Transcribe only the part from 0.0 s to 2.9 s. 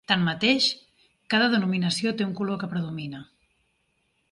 Tanmateix, cada denominació té un color que